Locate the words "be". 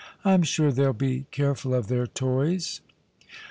0.93-1.27